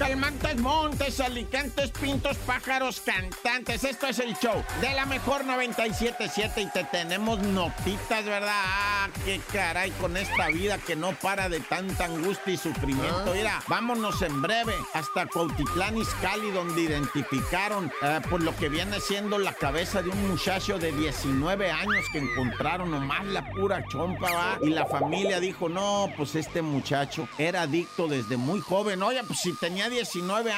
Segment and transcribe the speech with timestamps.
[0.00, 3.84] Calmantes, montes, alicantes, pintos, pájaros, cantantes.
[3.84, 8.50] Esto es el show de la mejor 977 y te tenemos notitas, ¿verdad?
[8.50, 13.34] Ah, qué caray con esta vida que no para de tanta angustia y sufrimiento.
[13.34, 19.38] Mira, vámonos en breve hasta Cuautitlán Izcalli, donde identificaron eh, pues lo que viene siendo
[19.38, 24.58] la cabeza de un muchacho de 19 años que encontraron nomás la pura chompa, ¿va?
[24.62, 29.02] Y la familia dijo, no, pues este muchacho era adicto desde muy joven.
[29.02, 29.99] Oye, pues si tenía 19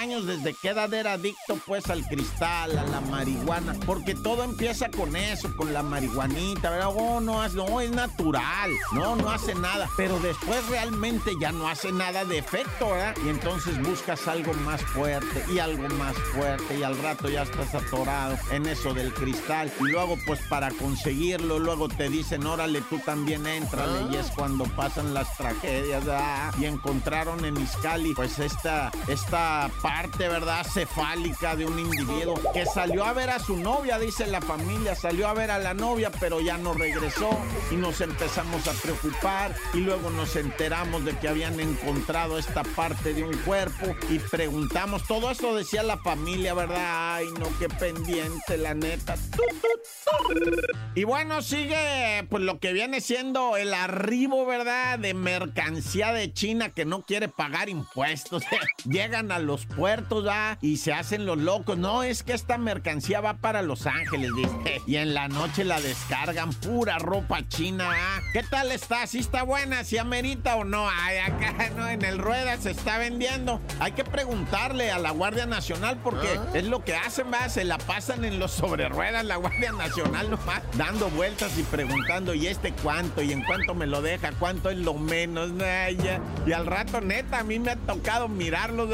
[0.00, 3.74] años, ¿desde qué edad era adicto pues al cristal, a la marihuana?
[3.86, 6.88] Porque todo empieza con eso, con la marihuanita, ¿verdad?
[6.94, 9.88] Oh, no, no, es natural, no, no hace nada.
[9.96, 13.14] Pero después realmente ya no hace nada de efecto, ¿verdad?
[13.24, 17.74] Y entonces buscas algo más fuerte y algo más fuerte y al rato ya estás
[17.74, 19.70] atorado en eso del cristal.
[19.80, 24.12] Y luego pues para conseguirlo, luego te dicen, órale, tú también entrale.
[24.12, 26.52] Y es cuando pasan las tragedias, ¿verdad?
[26.58, 30.66] Y encontraron en Iscali pues esta esta parte, ¿verdad?
[30.66, 35.28] Cefálica de un individuo que salió a ver a su novia, dice la familia, salió
[35.28, 37.30] a ver a la novia, pero ya no regresó
[37.70, 43.14] y nos empezamos a preocupar y luego nos enteramos de que habían encontrado esta parte
[43.14, 47.16] de un cuerpo y preguntamos, todo eso decía la familia, ¿verdad?
[47.16, 49.16] Ay, no, qué pendiente, la neta.
[50.94, 54.98] Y bueno, sigue pues lo que viene siendo el arribo, ¿verdad?
[54.98, 58.42] De mercancía de China que no quiere pagar impuestos.
[59.08, 60.26] llegan a los puertos
[60.60, 61.78] y se hacen los locos.
[61.78, 64.82] No, es que esta mercancía va para Los Ángeles, dice.
[64.86, 67.88] Y en la noche la descargan, pura ropa china.
[68.34, 69.06] ¿Qué tal está?
[69.06, 69.84] ¿Sí está buena?
[69.84, 70.88] ¿Sí amerita o no?
[70.90, 73.62] Ay, acá no, en el rueda se está vendiendo.
[73.80, 76.46] Hay que preguntarle a la Guardia Nacional porque ¿Ah?
[76.52, 80.30] es lo que hacen, va, se la pasan en los sobre ruedas la Guardia Nacional
[80.30, 83.22] nomás, dando vueltas y preguntando, ¿y este cuánto?
[83.22, 84.32] ¿Y en cuánto me lo deja?
[84.32, 85.52] ¿Cuánto es lo menos?
[86.46, 88.86] Y al rato, neta, a mí me ha tocado mirarlo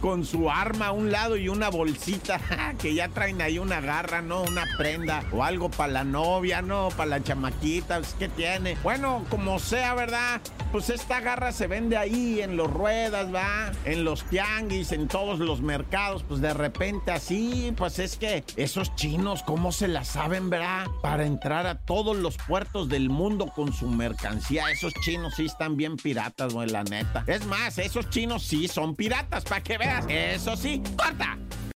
[0.00, 2.40] con su arma a un lado y una bolsita
[2.80, 4.42] que ya traen ahí una garra, ¿no?
[4.42, 6.88] Una prenda o algo para la novia, ¿no?
[6.96, 8.76] Para la chamaquita, pues, ¿qué tiene?
[8.82, 10.40] Bueno, como sea, ¿verdad?
[10.72, 13.72] Pues esta garra se vende ahí en los ruedas, ¿va?
[13.84, 18.94] En los tianguis, en todos los mercados, pues de repente así, pues es que esos
[18.96, 20.86] chinos, ¿cómo se la saben, verdad?
[21.02, 25.76] Para entrar a todos los puertos del mundo con su mercancía, esos chinos sí están
[25.76, 27.24] bien piratas, güey, la neta.
[27.26, 30.06] Es más, esos chinos sí son piratas para que veas.
[30.08, 31.36] Eso sí, corta.